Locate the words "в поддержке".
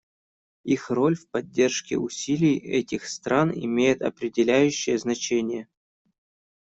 1.15-1.95